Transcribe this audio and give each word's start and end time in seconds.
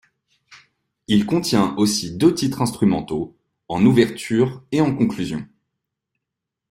Il 1.07 1.27
contient 1.27 1.75
aussi 1.77 2.17
deux 2.17 2.33
titres 2.33 2.63
instrumentaux, 2.63 3.37
en 3.67 3.85
ouverture 3.85 4.63
et 4.71 4.81
en 4.81 4.95
conclusion. 4.95 5.47